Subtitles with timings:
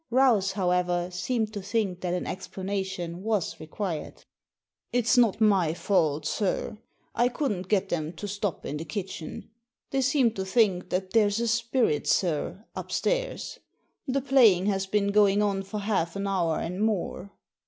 [0.09, 4.25] Rouse, however, seemed to think that an explanation was required"
[4.91, 6.79] It's not my fault, sir;
[7.13, 9.51] I couldn't get them to stop in the kitchen.
[9.91, 13.59] They seem to think that there's a spirit, sir, upstairs.
[14.07, 17.29] The playing has been going on for half an hour and more."